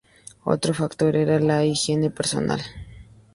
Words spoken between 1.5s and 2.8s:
higiene personal.